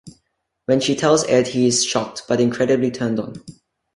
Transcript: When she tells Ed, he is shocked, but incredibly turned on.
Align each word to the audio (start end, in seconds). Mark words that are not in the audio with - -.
When 0.65 0.79
she 0.79 0.95
tells 0.95 1.25
Ed, 1.27 1.45
he 1.49 1.67
is 1.67 1.85
shocked, 1.85 2.23
but 2.27 2.41
incredibly 2.41 2.89
turned 2.89 3.19
on. 3.19 3.35